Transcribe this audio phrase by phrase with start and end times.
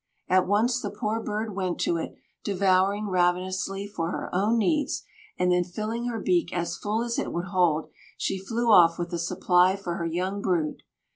[0.27, 5.03] At once the poor bird went to it, devouring ravenously for her own needs,
[5.37, 9.13] and then, filling her beak as full as it would hold, she flew off with
[9.13, 10.81] a supply for her young brood.